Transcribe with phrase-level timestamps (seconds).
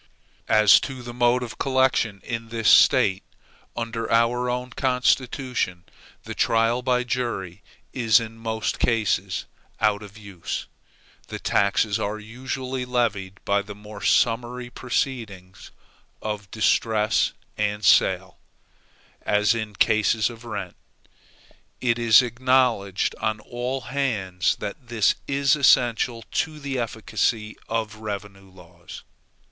[0.49, 3.21] As to the mode of collection in this State,
[3.77, 5.83] under our own Constitution,
[6.23, 7.61] the trial by jury
[7.93, 9.45] is in most cases
[9.79, 10.65] out of use.
[11.27, 15.53] The taxes are usually levied by the more summary proceeding
[16.19, 18.39] of distress and sale,
[19.21, 20.75] as in cases of rent.
[21.03, 21.11] And
[21.91, 27.97] it is acknowledged on all hands, that this is essential to the efficacy of the
[27.99, 29.03] revenue laws.